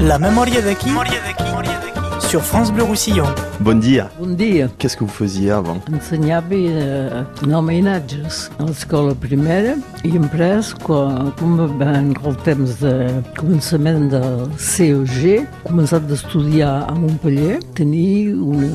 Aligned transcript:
La 0.00 0.18
memòria 0.18 0.60
d'aquí 0.60 0.90
sur 2.28 2.42
France 2.42 2.72
Bleu 2.72 2.84
Roussillon. 2.84 3.24
Bon 3.60 3.78
dia. 3.78 4.10
Bon 4.18 4.34
dia. 4.34 4.68
Qu'est-ce 4.78 4.96
que 4.96 5.04
vous 5.04 5.10
faisiez 5.10 5.50
avant 5.50 5.78
Ensenyava 5.92 6.54
eh, 6.54 7.46
nomenatges 7.46 8.50
a 8.58 8.66
l'escola 8.66 9.14
primera 9.14 9.76
i 10.04 10.10
després, 10.10 10.74
quan, 10.84 11.30
com 11.38 11.56
el 11.62 12.36
temps 12.44 12.74
de 12.82 12.92
començament 13.38 14.10
del 14.12 14.44
COG, 14.58 15.46
començat 15.64 16.04
d'estudiar 16.10 16.90
a 16.90 16.94
Montpellier, 16.98 17.60
tenir 17.78 18.34
una, 18.34 18.68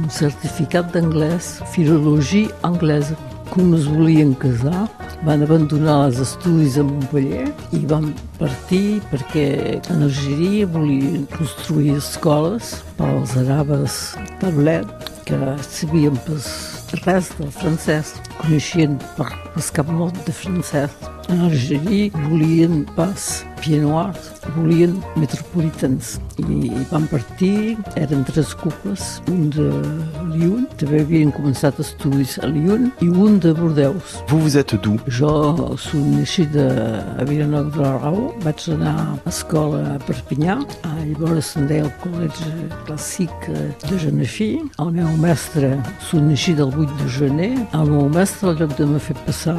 un 0.00 0.10
certificat 0.10 0.90
d'anglès, 0.96 1.60
filologia 1.70 2.48
anglesa. 2.62 3.14
Com 3.52 3.76
es 3.76 3.84
volien 3.86 4.32
casar, 4.34 4.88
van 5.24 5.42
abandonar 5.44 5.96
els 6.06 6.18
estudis 6.20 6.76
a 6.76 6.84
Montpellier 6.84 7.46
i 7.72 7.80
van 7.88 8.10
partir 8.36 9.00
perquè 9.08 9.46
en 9.94 10.04
Algeria 10.04 10.68
volien 10.74 11.24
construir 11.32 11.96
escoles 11.96 12.74
per 12.98 13.08
als 13.08 13.32
arabes 13.40 13.98
tablet 14.42 15.10
que 15.24 15.40
sabien 15.64 16.16
pas 16.26 16.46
res 17.06 17.32
del 17.38 17.50
francès, 17.56 18.12
coneixien 18.40 18.98
per, 19.16 19.30
pas 19.54 19.70
cap 19.74 19.90
mot 19.90 20.14
de 20.26 20.32
francès. 20.32 20.90
En 21.32 21.40
Algeria 21.46 22.10
volien 22.28 22.84
pas 22.96 23.44
pianoars, 23.64 24.32
volien 24.56 24.92
metropolitans 25.16 26.18
i 26.42 26.70
van 26.90 27.06
partir, 27.08 27.78
eren 27.96 28.24
tres 28.28 28.52
cuples, 28.60 29.04
un 29.32 29.48
de 29.54 29.68
Lyon, 30.34 30.66
també 30.80 31.00
havien 31.00 31.32
començat 31.32 31.78
estudis 31.80 32.36
a 32.42 32.50
Lyon, 32.50 32.90
i 33.00 33.08
un 33.08 33.38
de 33.40 33.54
Bordeus. 33.56 34.18
Vous, 34.28 34.40
vous 34.40 34.58
êtes 34.58 34.74
d'où 34.74 34.98
Jo 35.08 35.30
soc 35.80 36.04
naixida 36.12 36.66
a 37.18 37.24
Vilanova 37.24 37.70
de 37.70 37.82
la 37.82 37.94
Rau, 38.02 38.20
vaig 38.44 38.66
anar 38.74 38.94
a 39.14 39.30
escola 39.32 39.80
a 39.94 39.98
Perpinyà, 40.04 40.58
ah, 40.84 40.94
llavors 41.06 41.54
se'n 41.54 41.68
deia 41.70 41.86
el 41.86 41.92
col·legi 42.02 42.52
clàssic 42.84 43.48
de 43.88 44.00
Genefí. 44.02 44.50
El 44.82 44.92
meu 44.98 45.08
mestre 45.22 45.76
soc 46.04 46.20
naixida 46.20 46.66
el 46.66 46.74
8 46.84 47.00
de 47.00 47.08
gener. 47.16 47.52
El 47.72 47.90
meu 47.94 48.08
mestre, 48.08 48.23
al 48.24 48.56
lloc 48.56 48.70
de 48.78 48.86
me 48.88 48.98
fer 48.98 49.14
passar 49.26 49.54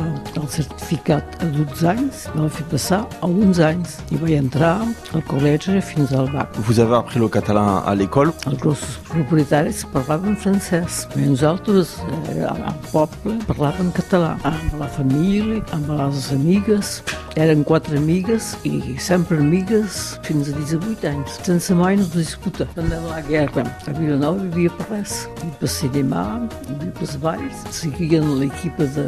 certificat 0.49 1.35
a 1.43 1.45
12 1.53 1.87
anys, 1.91 2.23
me 2.33 2.47
passar 2.71 3.01
a 3.21 3.27
11 3.27 3.61
anys 3.65 3.97
i 4.09 4.17
vaig 4.17 4.33
entrar 4.39 4.71
al 5.13 5.23
col·legi 5.29 5.77
fins 5.85 6.13
al 6.17 6.31
BAC. 6.33 6.57
Vous 6.65 6.79
avez 6.79 6.97
appris 6.97 7.19
le 7.19 7.29
catalan 7.29 7.83
à 7.85 7.93
l'école 7.93 8.33
Els 8.47 8.57
grossos 8.57 8.97
propietaris 9.11 9.83
parlaven 9.93 10.35
francès, 10.35 11.05
i 11.15 11.27
nosaltres 11.29 11.99
eh, 12.33 12.41
al 12.49 12.79
poble 12.89 13.37
parlaven 13.45 13.93
català, 13.93 14.33
amb 14.43 14.79
la 14.81 14.89
família, 14.97 15.61
amb 15.77 15.93
les 15.99 16.31
amigues. 16.33 17.03
Eren 17.35 17.65
quatre 17.67 17.97
amigues 17.97 18.53
i 18.63 18.95
sempre 18.97 19.35
amigues 19.43 20.17
fins 20.23 20.47
a 20.47 20.53
18 20.55 21.07
anys, 21.09 21.33
sense 21.43 21.75
mai 21.75 21.97
no 21.99 22.05
disputar. 22.13 22.67
També 22.77 22.95
la 23.09 23.19
guerra. 23.27 23.65
A 23.89 23.95
Vilanova 23.97 24.39
hi 24.39 24.53
havia 24.53 24.71
per 24.77 24.87
res. 24.93 25.17
Hi 25.25 25.41
havia 25.41 25.57
per 25.59 25.71
cinema, 25.73 26.23
hi 26.69 26.77
havia 26.77 26.93
per 26.95 27.09
balls. 27.25 27.65
Seguien 27.75 28.29
l'equip 28.39 28.79
de, 28.79 29.05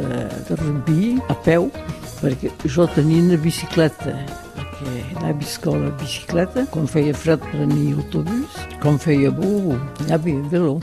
de 0.50 0.60
rugby 0.60 1.14
a 1.32 1.38
peu, 1.48 1.70
perquè 2.20 2.52
jo 2.68 2.84
tenia 2.98 3.24
una 3.30 3.40
bicicleta 3.40 4.12
perquè 4.58 5.16
anava 5.16 5.32
a 5.32 5.48
escola 5.48 5.88
a 5.88 5.96
bicicleta, 6.02 6.66
quan 6.70 6.86
feia 6.86 7.16
fred 7.16 7.40
prenia 7.48 7.96
autobús, 7.96 8.60
quan 8.82 9.00
feia 9.00 9.32
bo 9.32 9.78
anava 10.04 10.36
a 10.36 10.48
velo. 10.52 10.78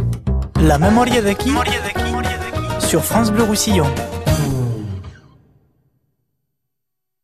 La 0.65 0.81
memòria 0.81 1.21
d'aquí 1.21 1.53
sur 2.81 3.01
France 3.01 3.31
Bleu 3.31 3.45
Roussillon. 3.45 4.24